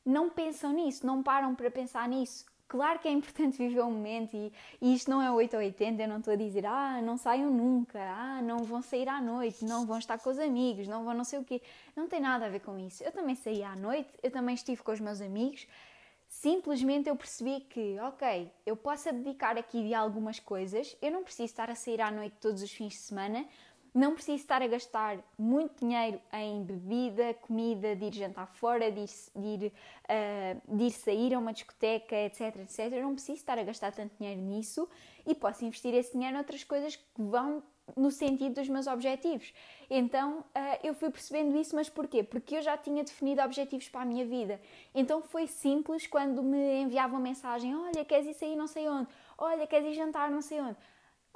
não 0.05 0.31
pensam 0.31 0.73
nisso, 0.73 1.05
não 1.05 1.23
param 1.23 1.55
para 1.55 1.71
pensar 1.71 2.09
nisso. 2.09 2.45
Claro 2.69 2.99
que 2.99 3.07
é 3.07 3.11
importante 3.13 3.57
viver 3.59 3.81
o 3.81 3.91
momento 3.91 4.35
e, 4.37 4.53
e 4.81 4.95
isto 4.95 5.11
não 5.11 5.23
é 5.23 5.31
8 5.31 5.55
ou 5.55 5.63
80, 5.63 6.03
eu 6.03 6.09
não 6.09 6.19
estou 6.19 6.33
a 6.33 6.37
dizer, 6.37 6.67
ah, 6.67 7.01
não 7.01 7.17
saiam 7.17 7.51
nunca, 7.51 8.01
ah, 8.01 8.43
não 8.43 8.65
vão 8.65 8.83
sair 8.83 9.09
à 9.09 9.21
noite, 9.21 9.65
não 9.65 9.87
vão 9.87 9.99
estar 9.99 10.19
com 10.19 10.31
os 10.31 10.39
amigos, 10.39 10.89
não 10.89 11.05
vão 11.05 11.15
não 11.15 11.25
sei 11.25 11.39
o 11.39 11.45
quê. 11.45 11.63
Não 11.95 12.09
tem 12.09 12.21
nada 12.21 12.47
a 12.47 12.49
ver 12.49 12.61
com 12.61 12.79
isso. 12.79 13.05
Eu 13.05 13.13
também 13.13 13.35
saí 13.35 13.63
à 13.63 13.77
noite, 13.77 14.11
eu 14.23 14.31
também 14.31 14.55
estive 14.55 14.83
com 14.83 14.93
os 14.93 15.01
meus 15.01 15.21
amigos, 15.21 15.67
simplesmente 16.29 17.09
eu 17.09 17.17
percebi 17.17 17.61
que, 17.61 17.99
ok, 18.01 18.51
eu 18.65 18.77
posso 18.77 19.09
abdicar 19.09 19.57
aqui 19.57 19.83
de 19.83 19.95
algumas 19.95 20.41
coisas, 20.41 20.97
eu 21.01 21.11
não 21.11 21.23
preciso 21.23 21.45
estar 21.45 21.71
a 21.71 21.75
sair 21.75 22.01
à 22.01 22.11
noite 22.11 22.37
todos 22.41 22.63
os 22.63 22.71
fins 22.71 22.95
de 22.95 22.99
semana, 22.99 23.47
não 23.97 24.12
preciso 24.12 24.37
estar 24.37 24.61
a 24.61 24.67
gastar 24.67 25.19
muito 25.38 25.81
dinheiro 25.81 26.21
em 26.35 26.62
bebida, 26.62 27.33
comida, 27.35 27.97
de 27.97 28.05
ir 28.05 28.15
jantar 28.15 28.47
fora, 28.47 28.93
de 28.93 29.00
ir, 29.00 29.11
de 29.35 29.65
ir, 29.65 29.73
uh, 30.05 30.76
de 30.76 30.85
ir 30.85 30.91
sair 30.91 31.35
a 31.35 31.38
uma 31.38 31.53
discoteca, 31.53 32.15
etc, 32.15 32.57
etc. 32.57 32.93
Eu 32.93 33.05
não 33.05 33.15
preciso 33.15 33.38
estar 33.38 33.59
a 33.59 33.62
gastar 33.62 33.93
tanto 33.93 34.15
dinheiro 34.19 34.41
nisso 34.43 34.87
e 35.26 35.35
posso 35.35 35.65
investir 35.65 35.95
esse 35.95 36.12
dinheiro 36.12 36.37
em 36.37 36.38
outras 36.38 36.62
coisas 36.62 36.95
que 36.95 37.05
vão 37.17 37.62
no 37.97 38.11
sentido 38.11 38.57
dos 38.57 38.69
meus 38.69 38.87
objetivos. 38.87 39.55
Então 39.88 40.41
uh, 40.41 40.79
eu 40.83 40.93
fui 40.93 41.09
percebendo 41.09 41.57
isso, 41.57 41.75
mas 41.75 41.88
porquê? 41.88 42.23
Porque 42.23 42.57
eu 42.57 42.62
já 42.62 42.76
tinha 42.76 43.03
definido 43.03 43.41
objetivos 43.41 43.88
para 43.88 44.03
a 44.03 44.05
minha 44.05 44.26
vida. 44.26 44.61
Então 44.95 45.23
foi 45.23 45.47
simples 45.47 46.07
quando 46.07 46.43
me 46.43 46.83
enviavam 46.83 47.19
mensagem: 47.19 47.75
Olha, 47.75 48.05
queres 48.05 48.26
ir 48.26 48.35
sair 48.35 48.57
não 48.57 48.67
sei 48.67 48.88
onde? 48.88 49.09
Olha, 49.38 49.67
queres 49.67 49.88
ir 49.88 49.95
jantar 49.95 50.31
não 50.31 50.43
sei 50.43 50.61
onde? 50.61 50.76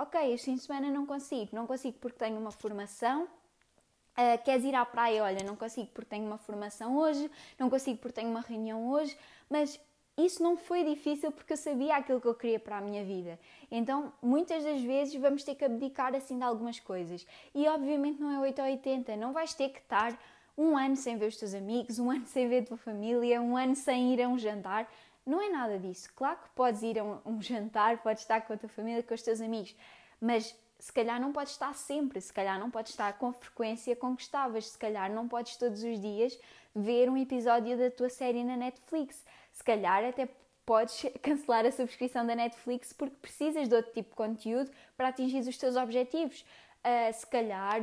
Ok, 0.01 0.19
este 0.33 0.47
fim 0.47 0.55
de 0.55 0.63
semana 0.63 0.91
não 0.91 1.05
consigo. 1.05 1.51
Não 1.53 1.67
consigo 1.67 1.99
porque 2.01 2.19
tenho 2.19 2.39
uma 2.39 2.51
formação. 2.51 3.25
Uh, 3.25 4.43
queres 4.43 4.65
ir 4.65 4.75
à 4.75 4.83
praia? 4.83 5.23
Olha, 5.23 5.45
não 5.45 5.55
consigo 5.55 5.89
porque 5.93 6.09
tenho 6.09 6.25
uma 6.25 6.39
formação 6.39 6.97
hoje. 6.97 7.31
Não 7.59 7.69
consigo 7.69 7.99
porque 7.99 8.19
tenho 8.19 8.31
uma 8.31 8.41
reunião 8.41 8.89
hoje. 8.89 9.15
Mas 9.51 9.79
isso 10.17 10.43
não 10.43 10.57
foi 10.57 10.85
difícil 10.85 11.31
porque 11.31 11.53
eu 11.53 11.57
sabia 11.59 11.97
aquilo 11.97 12.19
que 12.19 12.27
eu 12.27 12.35
queria 12.35 12.59
para 12.59 12.79
a 12.79 12.81
minha 12.81 13.05
vida. 13.05 13.39
Então, 13.71 14.11
muitas 14.23 14.65
das 14.65 14.81
vezes 14.81 15.15
vamos 15.21 15.45
ter 15.45 15.55
que 15.55 15.67
abdicar 15.67 16.15
assim 16.15 16.39
de 16.39 16.45
algumas 16.45 16.81
coisas. 16.81 17.27
E 17.55 17.69
obviamente 17.69 18.23
não 18.23 18.31
é 18.31 18.39
8 18.41 18.59
ou 18.59 18.69
80, 18.69 19.17
não 19.17 19.35
vais 19.35 19.53
ter 19.53 19.69
que 19.69 19.81
estar 19.81 20.19
um 20.57 20.79
ano 20.79 20.97
sem 20.97 21.19
ver 21.19 21.27
os 21.27 21.37
teus 21.37 21.53
amigos, 21.53 21.99
um 21.99 22.11
ano 22.11 22.25
sem 22.25 22.49
ver 22.49 22.63
a 22.63 22.67
tua 22.67 22.79
família, 22.79 23.41
um 23.41 23.55
ano 23.55 23.77
sem 23.77 24.15
ir 24.15 24.23
a 24.23 24.29
um 24.29 24.39
jantar. 24.39 24.91
Não 25.31 25.41
é 25.41 25.49
nada 25.49 25.79
disso. 25.79 26.11
Claro 26.17 26.41
que 26.43 26.49
podes 26.57 26.83
ir 26.83 26.99
a 26.99 27.05
um, 27.05 27.21
um 27.25 27.41
jantar, 27.41 28.03
podes 28.03 28.23
estar 28.23 28.41
com 28.41 28.53
a 28.53 28.57
tua 28.57 28.69
família, 28.69 29.01
com 29.01 29.15
os 29.15 29.23
teus 29.23 29.41
amigos, 29.41 29.77
mas 30.21 30.59
se 30.77 30.93
calhar 30.93 31.21
não 31.21 31.33
podes 31.33 31.53
estar 31.53 31.73
sempre, 31.73 32.21
se 32.21 32.33
calhar 32.33 32.59
não 32.59 32.69
podes 32.69 32.91
estar 32.91 33.17
com 33.17 33.33
frequência 33.33 33.95
com 33.95 34.17
que 34.17 34.23
estavas, 34.23 34.67
se 34.71 34.77
calhar 34.77 35.09
não 35.09 35.29
podes 35.29 35.57
todos 35.57 35.85
os 35.85 36.01
dias 36.01 36.37
ver 36.75 37.09
um 37.09 37.17
episódio 37.17 37.79
da 37.79 37.93
tua 37.93 38.09
série 38.09 38.43
na 38.43 38.57
Netflix, 38.57 39.25
se 39.53 39.63
calhar 39.63 40.05
até 40.05 40.29
podes 40.67 41.01
cancelar 41.23 41.65
a 41.65 41.71
subscrição 41.71 42.27
da 42.27 42.35
Netflix 42.35 42.93
porque 42.93 43.15
precisas 43.23 43.69
de 43.69 43.75
outro 43.77 43.93
tipo 43.93 44.11
de 44.11 44.17
conteúdo 44.17 44.69
para 44.97 45.09
atingir 45.09 45.49
os 45.49 45.57
teus 45.57 45.77
objetivos. 45.77 46.45
Uh, 46.85 47.13
se 47.13 47.27
calhar 47.29 47.83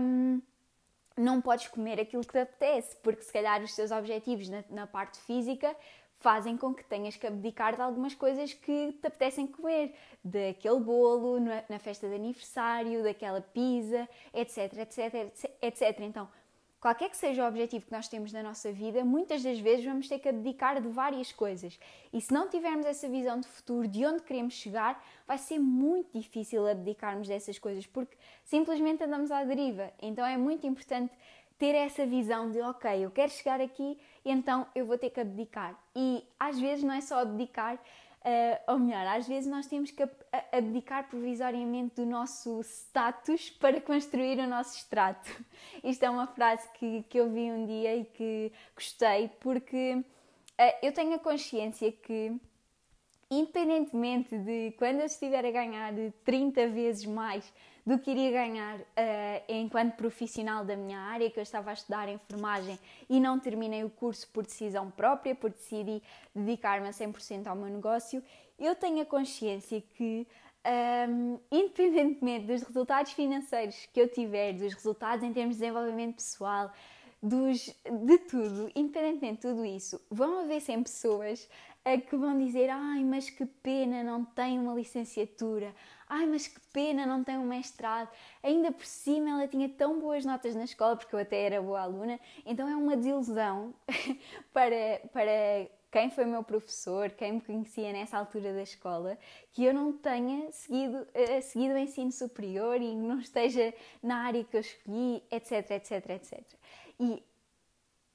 um, 0.00 0.40
não 1.14 1.42
podes 1.42 1.68
comer 1.68 2.00
aquilo 2.00 2.24
que 2.24 2.32
te 2.32 2.38
apetece, 2.38 2.96
porque 3.02 3.22
se 3.22 3.32
calhar 3.32 3.62
os 3.62 3.74
teus 3.76 3.90
objetivos 3.90 4.48
na, 4.48 4.64
na 4.70 4.86
parte 4.86 5.18
física 5.20 5.76
fazem 6.24 6.56
com 6.56 6.72
que 6.72 6.82
tenhas 6.82 7.14
que 7.16 7.26
abdicar 7.26 7.76
de 7.76 7.82
algumas 7.82 8.14
coisas 8.14 8.54
que 8.54 8.92
te 8.92 9.06
apetecem 9.06 9.46
comer, 9.46 9.94
daquele 10.24 10.80
bolo 10.80 11.38
na, 11.38 11.78
festa 11.78 12.08
de 12.08 12.14
aniversário, 12.14 13.02
daquela 13.02 13.42
pizza, 13.42 14.08
etc, 14.32 14.72
etc, 14.78 15.52
etc. 15.60 16.00
Então, 16.00 16.26
qualquer 16.80 17.10
que 17.10 17.16
seja 17.18 17.44
o 17.44 17.46
objetivo 17.46 17.84
que 17.84 17.92
nós 17.92 18.08
temos 18.08 18.32
na 18.32 18.42
nossa 18.42 18.72
vida, 18.72 19.04
muitas 19.04 19.42
das 19.42 19.60
vezes 19.60 19.84
vamos 19.84 20.08
ter 20.08 20.18
que 20.18 20.26
abdicar 20.26 20.80
de 20.80 20.88
várias 20.88 21.30
coisas. 21.30 21.78
E 22.10 22.18
se 22.22 22.32
não 22.32 22.48
tivermos 22.48 22.86
essa 22.86 23.06
visão 23.06 23.38
de 23.38 23.46
futuro, 23.46 23.86
de 23.86 24.06
onde 24.06 24.22
queremos 24.22 24.54
chegar, 24.54 25.04
vai 25.28 25.36
ser 25.36 25.58
muito 25.58 26.18
difícil 26.18 26.66
abdicarmos 26.66 27.28
dessas 27.28 27.58
coisas, 27.58 27.86
porque 27.86 28.16
simplesmente 28.44 29.04
andamos 29.04 29.30
à 29.30 29.44
deriva. 29.44 29.92
Então 30.00 30.24
é 30.24 30.38
muito 30.38 30.66
importante 30.66 31.12
ter 31.58 31.74
essa 31.74 32.04
visão 32.04 32.50
de, 32.50 32.60
ok, 32.60 33.04
eu 33.04 33.10
quero 33.10 33.30
chegar 33.30 33.60
aqui, 33.60 33.98
então 34.24 34.66
eu 34.74 34.84
vou 34.84 34.98
ter 34.98 35.10
que 35.10 35.20
abdicar. 35.20 35.78
E 35.94 36.24
às 36.38 36.58
vezes 36.58 36.84
não 36.84 36.94
é 36.94 37.00
só 37.00 37.20
abdicar, 37.20 37.74
uh, 37.76 38.72
ou 38.72 38.78
melhor, 38.78 39.06
às 39.06 39.28
vezes 39.28 39.48
nós 39.48 39.66
temos 39.66 39.90
que 39.90 40.02
abdicar 40.52 41.08
provisoriamente 41.08 41.96
do 41.96 42.06
nosso 42.06 42.60
status 42.62 43.50
para 43.50 43.80
construir 43.80 44.38
o 44.38 44.46
nosso 44.46 44.76
extrato. 44.76 45.30
Isto 45.84 46.04
é 46.04 46.10
uma 46.10 46.26
frase 46.26 46.68
que, 46.74 47.02
que 47.04 47.18
eu 47.18 47.30
vi 47.30 47.50
um 47.52 47.66
dia 47.66 47.96
e 47.96 48.04
que 48.04 48.52
gostei, 48.74 49.30
porque 49.40 49.94
uh, 49.94 50.76
eu 50.82 50.92
tenho 50.92 51.14
a 51.14 51.18
consciência 51.18 51.90
que 51.92 52.38
independentemente 53.30 54.36
de 54.36 54.72
quando 54.78 55.00
eu 55.00 55.06
estiver 55.06 55.44
a 55.44 55.50
ganhar 55.50 55.92
30 56.24 56.68
vezes 56.68 57.04
mais 57.04 57.52
do 57.86 57.98
que 57.98 58.10
iria 58.10 58.30
ganhar 58.30 58.78
uh, 58.78 58.84
enquanto 59.48 59.94
profissional 59.94 60.64
da 60.64 60.76
minha 60.76 60.98
área, 60.98 61.30
que 61.30 61.38
eu 61.38 61.42
estava 61.42 61.70
a 61.70 61.74
estudar 61.74 62.08
enfermagem 62.08 62.78
e 63.08 63.20
não 63.20 63.38
terminei 63.38 63.84
o 63.84 63.90
curso 63.90 64.28
por 64.28 64.44
decisão 64.44 64.90
própria, 64.90 65.34
por 65.34 65.50
decidir 65.50 66.02
dedicar-me 66.34 66.88
a 66.88 66.92
100% 66.92 67.46
ao 67.46 67.54
meu 67.54 67.68
negócio, 67.68 68.22
eu 68.58 68.74
tenho 68.74 69.02
a 69.02 69.04
consciência 69.04 69.82
que, 69.96 70.26
um, 70.64 70.68
ehm, 70.70 71.38
independentemente 71.52 72.46
dos 72.46 72.62
resultados 72.62 73.12
financeiros 73.12 73.86
que 73.92 74.00
eu 74.00 74.08
tiver, 74.08 74.54
dos 74.54 74.72
resultados 74.72 75.22
em 75.22 75.32
termos 75.32 75.56
de 75.56 75.60
desenvolvimento 75.60 76.16
pessoal, 76.16 76.72
dos, 77.24 77.74
de 78.06 78.18
tudo, 78.18 78.70
independentemente 78.74 79.36
de 79.36 79.48
tudo 79.48 79.64
isso, 79.64 79.98
vão 80.10 80.40
haver 80.40 80.60
sempre 80.60 80.92
pessoas 80.92 81.48
a 81.82 81.96
que 81.96 82.14
vão 82.16 82.38
dizer: 82.38 82.68
ai, 82.68 83.02
mas 83.02 83.30
que 83.30 83.46
pena, 83.46 84.02
não 84.04 84.26
tem 84.26 84.58
uma 84.58 84.74
licenciatura, 84.74 85.74
ai, 86.06 86.26
mas 86.26 86.46
que 86.46 86.60
pena, 86.70 87.06
não 87.06 87.24
tem 87.24 87.38
um 87.38 87.46
mestrado. 87.46 88.10
Ainda 88.42 88.70
por 88.70 88.84
cima 88.84 89.30
ela 89.30 89.48
tinha 89.48 89.70
tão 89.70 89.98
boas 89.98 90.24
notas 90.26 90.54
na 90.54 90.64
escola, 90.64 90.96
porque 90.96 91.14
eu 91.14 91.18
até 91.18 91.46
era 91.46 91.62
boa 91.62 91.80
aluna, 91.80 92.20
então 92.44 92.68
é 92.68 92.76
uma 92.76 92.94
desilusão 92.94 93.72
para, 94.52 95.00
para 95.10 95.66
quem 95.90 96.10
foi 96.10 96.26
meu 96.26 96.42
professor, 96.42 97.10
quem 97.10 97.32
me 97.34 97.40
conhecia 97.40 97.90
nessa 97.90 98.18
altura 98.18 98.52
da 98.52 98.62
escola, 98.62 99.16
que 99.50 99.64
eu 99.64 99.72
não 99.72 99.94
tenha 99.94 100.52
seguido, 100.52 100.98
uh, 100.98 101.42
seguido 101.42 101.72
o 101.72 101.78
ensino 101.78 102.12
superior 102.12 102.82
e 102.82 102.94
não 102.94 103.18
esteja 103.18 103.72
na 104.02 104.26
área 104.26 104.44
que 104.44 104.56
eu 104.56 104.60
escolhi, 104.60 105.22
etc, 105.30 105.70
etc, 105.70 106.10
etc. 106.10 106.42
E 106.98 107.22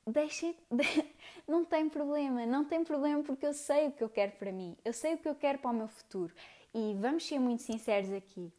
deixem, 0.07 0.55
não 1.47 1.65
tem 1.65 1.89
problema, 1.89 2.45
não 2.45 2.65
tem 2.65 2.83
problema 2.83 3.23
porque 3.23 3.45
eu 3.45 3.53
sei 3.53 3.87
o 3.87 3.91
que 3.91 4.03
eu 4.03 4.09
quero 4.09 4.31
para 4.33 4.51
mim, 4.51 4.75
eu 4.83 4.93
sei 4.93 5.13
o 5.15 5.17
que 5.17 5.27
eu 5.29 5.35
quero 5.35 5.59
para 5.59 5.71
o 5.71 5.73
meu 5.73 5.87
futuro. 5.87 6.33
E 6.73 6.93
vamos 6.99 7.25
ser 7.25 7.39
muito 7.39 7.63
sinceros 7.63 8.11
aqui. 8.11 8.51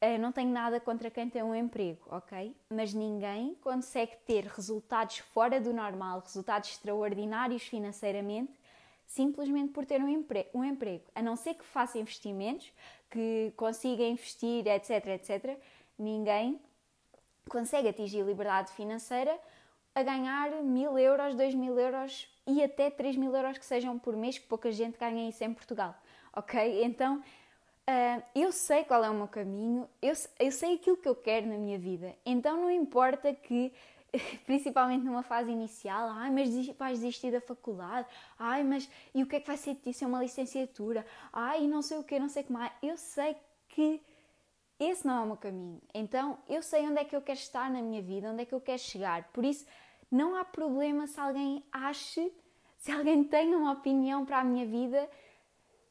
Eu 0.00 0.18
não 0.18 0.30
tenho 0.30 0.50
nada 0.50 0.78
contra 0.78 1.10
quem 1.10 1.28
tem 1.30 1.42
um 1.42 1.54
emprego, 1.54 2.02
ok? 2.10 2.54
Mas 2.70 2.92
ninguém 2.92 3.54
consegue 3.62 4.14
ter 4.26 4.44
resultados 4.44 5.18
fora 5.18 5.60
do 5.60 5.72
normal, 5.72 6.20
resultados 6.20 6.70
extraordinários 6.70 7.62
financeiramente, 7.62 8.52
simplesmente 9.06 9.72
por 9.72 9.86
ter 9.86 10.02
um, 10.02 10.08
empre 10.08 10.48
um 10.52 10.62
emprego. 10.62 11.04
A 11.14 11.22
não 11.22 11.34
ser 11.34 11.54
que 11.54 11.64
faça 11.64 11.98
investimentos, 11.98 12.70
que 13.10 13.52
consiga 13.56 14.02
investir, 14.02 14.66
etc, 14.66 15.06
etc. 15.06 15.58
Ninguém 15.98 16.60
consegue 17.48 17.88
atingir 17.88 18.22
liberdade 18.22 18.72
financeira 18.72 19.38
a 19.94 20.02
ganhar 20.02 20.50
mil 20.62 20.98
euros, 20.98 21.34
dois 21.34 21.54
mil 21.54 21.78
euros 21.78 22.28
e 22.46 22.62
até 22.62 22.90
três 22.90 23.16
mil 23.16 23.34
euros 23.34 23.56
que 23.58 23.64
sejam 23.64 23.98
por 23.98 24.14
mês, 24.16 24.38
que 24.38 24.46
pouca 24.46 24.70
gente 24.70 24.98
ganha 24.98 25.28
isso 25.28 25.42
em 25.42 25.54
Portugal, 25.54 25.94
ok? 26.34 26.84
Então 26.84 27.18
uh, 27.18 28.22
eu 28.34 28.52
sei 28.52 28.84
qual 28.84 29.02
é 29.04 29.10
o 29.10 29.14
meu 29.14 29.28
caminho, 29.28 29.88
eu, 30.02 30.12
eu 30.38 30.52
sei 30.52 30.74
aquilo 30.74 30.96
que 30.96 31.08
eu 31.08 31.14
quero 31.14 31.46
na 31.46 31.56
minha 31.56 31.78
vida, 31.78 32.14
então 32.24 32.60
não 32.60 32.70
importa 32.70 33.32
que 33.32 33.72
principalmente 34.44 35.04
numa 35.04 35.22
fase 35.22 35.50
inicial, 35.50 36.08
ai, 36.10 36.30
mas 36.30 36.68
vais 36.76 36.98
desistir 37.00 37.30
da 37.30 37.40
faculdade, 37.40 38.06
ai, 38.38 38.62
mas 38.62 38.88
e 39.14 39.22
o 39.22 39.26
que 39.26 39.36
é 39.36 39.40
que 39.40 39.46
vai 39.46 39.56
ser 39.56 39.74
disso? 39.76 40.04
É 40.04 40.06
uma 40.06 40.22
licenciatura, 40.22 41.06
ai, 41.32 41.66
não 41.66 41.82
sei 41.82 41.98
o 41.98 42.04
que, 42.04 42.18
não 42.18 42.28
sei 42.28 42.42
o 42.42 42.46
que 42.46 42.52
mais. 42.52 42.72
Eu 42.82 42.96
sei 42.96 43.36
que 43.68 44.00
esse 44.78 45.06
não 45.06 45.18
é 45.18 45.20
o 45.20 45.26
meu 45.26 45.36
caminho, 45.36 45.80
então 45.94 46.38
eu 46.48 46.62
sei 46.62 46.86
onde 46.86 47.00
é 47.00 47.04
que 47.04 47.16
eu 47.16 47.22
quero 47.22 47.38
estar 47.38 47.70
na 47.70 47.80
minha 47.80 48.02
vida, 48.02 48.30
onde 48.30 48.42
é 48.42 48.44
que 48.44 48.54
eu 48.54 48.60
quero 48.60 48.78
chegar, 48.78 49.24
por 49.32 49.44
isso 49.44 49.66
não 50.10 50.36
há 50.36 50.44
problema 50.44 51.06
se 51.06 51.18
alguém 51.18 51.64
ache, 51.72 52.32
se 52.76 52.92
alguém 52.92 53.24
tenha 53.24 53.56
uma 53.56 53.72
opinião 53.72 54.24
para 54.24 54.40
a 54.40 54.44
minha 54.44 54.66
vida 54.66 55.08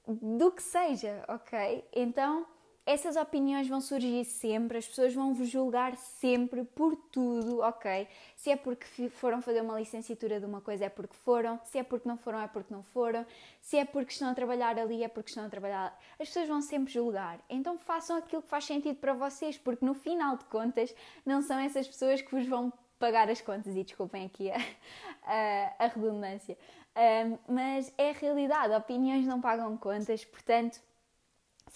do 0.07 0.51
que 0.51 0.61
seja, 0.61 1.25
ok? 1.27 1.83
Então, 1.93 2.45
essas 2.85 3.15
opiniões 3.15 3.67
vão 3.67 3.81
surgir 3.81 4.23
sempre, 4.25 4.77
as 4.77 4.87
pessoas 4.87 5.13
vão 5.13 5.33
vos 5.33 5.49
julgar 5.49 5.97
sempre 5.97 6.63
por 6.63 6.95
tudo, 6.95 7.61
ok? 7.61 8.07
Se 8.35 8.51
é 8.51 8.55
porque 8.55 9.09
foram 9.09 9.41
fazer 9.41 9.61
uma 9.61 9.79
licenciatura 9.79 10.39
de 10.39 10.45
uma 10.45 10.61
coisa 10.61 10.85
é 10.85 10.89
porque 10.89 11.15
foram, 11.15 11.59
se 11.63 11.79
é 11.79 11.83
porque 11.83 12.07
não 12.07 12.15
foram 12.15 12.39
é 12.39 12.47
porque 12.47 12.71
não 12.71 12.83
foram, 12.83 13.25
se 13.59 13.77
é 13.77 13.85
porque 13.85 14.11
estão 14.11 14.29
a 14.29 14.35
trabalhar 14.35 14.77
ali 14.77 15.03
é 15.03 15.07
porque 15.07 15.29
estão 15.29 15.45
a 15.45 15.49
trabalhar. 15.49 15.99
As 16.19 16.27
pessoas 16.27 16.47
vão 16.47 16.61
sempre 16.61 16.93
julgar. 16.93 17.39
Então 17.49 17.75
façam 17.75 18.17
aquilo 18.17 18.43
que 18.43 18.49
faz 18.49 18.65
sentido 18.65 18.97
para 18.97 19.13
vocês, 19.13 19.57
porque 19.57 19.83
no 19.83 19.95
final 19.95 20.37
de 20.37 20.45
contas 20.45 20.93
não 21.25 21.41
são 21.41 21.57
essas 21.57 21.87
pessoas 21.87 22.21
que 22.21 22.31
vos 22.31 22.45
vão 22.45 22.71
pagar 22.99 23.29
as 23.29 23.41
contas, 23.41 23.75
e 23.75 23.83
desculpem 23.83 24.25
aqui 24.25 24.51
a, 24.51 24.57
a, 25.23 25.85
a 25.85 25.87
redundância, 25.87 26.57
um, 26.95 27.53
mas 27.53 27.93
é 27.97 28.11
a 28.11 28.13
realidade, 28.13 28.73
opiniões 28.73 29.25
não 29.25 29.41
pagam 29.41 29.75
contas, 29.75 30.23
portanto 30.23 30.79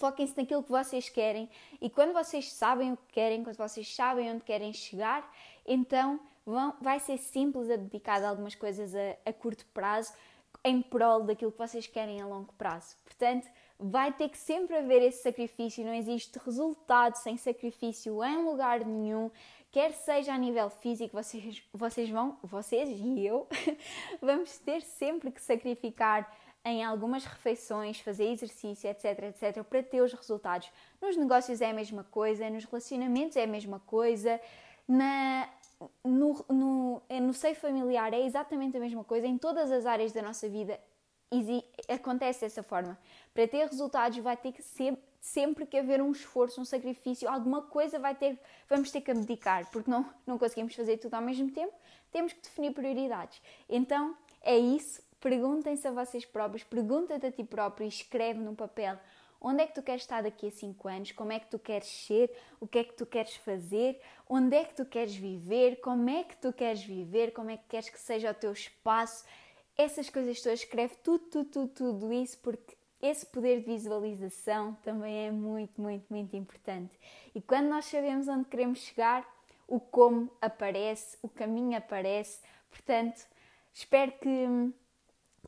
foquem-se 0.00 0.34
naquilo 0.36 0.62
que 0.62 0.70
vocês 0.70 1.10
querem. 1.10 1.48
E 1.80 1.90
quando 1.90 2.14
vocês 2.14 2.50
sabem 2.52 2.92
o 2.92 2.96
que 2.96 3.12
querem, 3.12 3.44
quando 3.44 3.56
vocês 3.56 3.94
sabem 3.94 4.32
onde 4.32 4.42
querem 4.42 4.72
chegar, 4.72 5.30
então 5.66 6.18
vão, 6.44 6.74
vai 6.80 6.98
ser 6.98 7.18
simples 7.18 7.70
a 7.70 7.76
dedicar 7.76 8.24
algumas 8.24 8.54
coisas 8.54 8.94
a, 8.94 9.16
a 9.28 9.32
curto 9.32 9.66
prazo 9.66 10.12
em 10.64 10.80
prol 10.80 11.22
daquilo 11.22 11.52
que 11.52 11.58
vocês 11.58 11.86
querem 11.86 12.20
a 12.20 12.26
longo 12.26 12.52
prazo. 12.54 12.96
Portanto, 13.04 13.46
vai 13.78 14.12
ter 14.12 14.30
que 14.30 14.38
sempre 14.38 14.76
haver 14.76 15.02
esse 15.02 15.22
sacrifício, 15.22 15.84
não 15.84 15.94
existe 15.94 16.38
resultado 16.44 17.16
sem 17.16 17.36
sacrifício 17.36 18.24
em 18.24 18.42
lugar 18.42 18.84
nenhum, 18.84 19.30
quer 19.70 19.92
seja 19.92 20.34
a 20.34 20.38
nível 20.38 20.68
físico, 20.70 21.16
vocês, 21.16 21.62
vocês 21.72 22.10
vão, 22.10 22.38
vocês 22.42 22.88
e 22.90 23.24
eu, 23.24 23.46
vamos 24.20 24.58
ter 24.58 24.82
sempre 24.82 25.30
que 25.30 25.40
sacrificar 25.40 26.30
em 26.64 26.84
algumas 26.84 27.24
refeições, 27.24 28.00
fazer 28.00 28.24
exercício, 28.30 28.88
etc, 28.88 29.04
etc, 29.24 29.64
para 29.64 29.82
ter 29.82 30.02
os 30.02 30.12
resultados. 30.12 30.70
Nos 31.00 31.16
negócios 31.16 31.60
é 31.60 31.70
a 31.70 31.72
mesma 31.72 32.04
coisa, 32.04 32.48
nos 32.50 32.64
relacionamentos 32.64 33.36
é 33.36 33.44
a 33.44 33.46
mesma 33.46 33.80
coisa, 33.80 34.40
na, 34.86 35.48
no, 36.04 36.44
no, 36.48 37.02
no 37.08 37.32
seio 37.32 37.54
familiar 37.54 38.12
é 38.12 38.20
exatamente 38.20 38.76
a 38.76 38.80
mesma 38.80 39.04
coisa, 39.04 39.26
em 39.26 39.38
todas 39.38 39.70
as 39.70 39.86
áreas 39.86 40.12
da 40.12 40.20
nossa 40.20 40.48
vida 40.48 40.78
acontece 41.88 42.40
dessa 42.40 42.62
forma. 42.62 42.98
Para 43.32 43.46
ter 43.46 43.66
resultados 43.66 44.18
vai 44.18 44.36
ter 44.36 44.52
que 44.52 44.62
ser, 44.62 44.98
sempre 45.20 45.64
que 45.64 45.78
haver 45.78 46.02
um 46.02 46.10
esforço, 46.10 46.60
um 46.60 46.64
sacrifício, 46.64 47.28
alguma 47.28 47.62
coisa 47.62 47.98
vai 47.98 48.14
ter, 48.14 48.38
vamos 48.68 48.90
ter 48.90 49.00
que 49.00 49.10
abdicar, 49.10 49.70
porque 49.70 49.90
não, 49.90 50.08
não 50.26 50.38
conseguimos 50.38 50.74
fazer 50.74 50.96
tudo 50.96 51.14
ao 51.14 51.22
mesmo 51.22 51.50
tempo, 51.50 51.72
temos 52.10 52.32
que 52.32 52.42
definir 52.42 52.72
prioridades. 52.72 53.40
Então 53.68 54.16
é 54.42 54.58
isso, 54.58 55.00
perguntem-se 55.20 55.86
a 55.86 55.92
vocês 55.92 56.24
próprios, 56.24 56.64
pergunta-te 56.64 57.26
a 57.26 57.32
ti 57.32 57.44
próprio 57.44 57.84
e 57.84 57.88
escreve 57.88 58.40
num 58.40 58.54
papel. 58.54 58.98
Onde 59.40 59.62
é 59.62 59.66
que 59.66 59.74
tu 59.74 59.82
queres 59.82 60.02
estar 60.02 60.22
daqui 60.22 60.48
a 60.48 60.50
5 60.50 60.88
anos, 60.88 61.12
como 61.12 61.32
é 61.32 61.40
que 61.40 61.48
tu 61.50 61.58
queres 61.58 61.86
ser, 61.86 62.30
o 62.60 62.66
que 62.66 62.78
é 62.78 62.84
que 62.84 62.92
tu 62.92 63.06
queres 63.06 63.36
fazer, 63.36 63.98
onde 64.28 64.54
é 64.54 64.64
que 64.64 64.74
tu 64.74 64.84
queres 64.84 65.14
viver, 65.14 65.76
como 65.76 66.10
é 66.10 66.24
que 66.24 66.36
tu 66.36 66.52
queres 66.52 66.82
viver, 66.82 67.32
como 67.32 67.50
é 67.50 67.56
que 67.56 67.64
queres 67.68 67.88
que 67.88 67.98
seja 67.98 68.30
o 68.30 68.34
teu 68.34 68.52
espaço? 68.52 69.24
Essas 69.76 70.10
coisas 70.10 70.42
todas, 70.42 70.60
escreve 70.60 70.94
tudo, 71.02 71.24
tudo, 71.26 71.50
tudo, 71.50 71.68
tudo 71.68 72.12
isso, 72.12 72.38
porque 72.40 72.76
esse 73.00 73.24
poder 73.24 73.60
de 73.60 73.66
visualização 73.66 74.74
também 74.82 75.28
é 75.28 75.30
muito, 75.30 75.80
muito, 75.80 76.04
muito 76.10 76.36
importante. 76.36 76.92
E 77.34 77.40
quando 77.40 77.68
nós 77.68 77.86
sabemos 77.86 78.28
onde 78.28 78.44
queremos 78.44 78.80
chegar, 78.80 79.26
o 79.66 79.80
como 79.80 80.30
aparece, 80.40 81.16
o 81.22 81.28
caminho 81.28 81.78
aparece. 81.78 82.40
Portanto, 82.68 83.26
espero 83.72 84.12
que, 84.12 84.72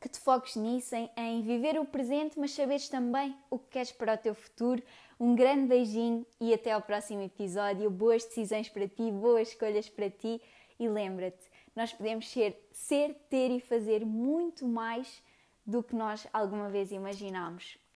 que 0.02 0.09
te 0.09 0.18
foques 0.18 0.56
nisso, 0.56 0.94
em, 0.94 1.09
em 1.16 1.42
viver 1.42 1.78
o 1.78 1.85
presente, 1.85 2.38
mas 2.38 2.50
saberes 2.50 2.88
também 2.88 3.37
o 3.49 3.59
que 3.59 3.71
queres 3.71 3.92
para 3.92 4.14
o 4.14 4.18
teu 4.18 4.35
futuro. 4.35 4.82
Um 5.18 5.35
grande 5.35 5.68
beijinho 5.68 6.26
e 6.40 6.52
até 6.52 6.73
ao 6.73 6.82
próximo 6.82 7.23
episódio. 7.23 7.88
Boas 7.88 8.25
decisões 8.25 8.68
para 8.68 8.88
ti, 8.88 9.11
boas 9.11 9.49
escolhas 9.49 9.88
para 9.88 10.11
ti 10.11 10.42
e 10.78 10.88
lembra-te 10.88 11.52
nós 11.75 11.92
podemos 11.92 12.28
ser, 12.28 12.68
ser, 12.71 13.14
ter 13.30 13.50
e 13.50 13.61
fazer 13.61 14.04
muito 14.04 14.66
mais 14.66 15.23
do 15.64 15.82
que 15.82 15.94
nós 15.94 16.26
alguma 16.32 16.68
vez 16.68 16.92
imaginámos. 16.92 17.78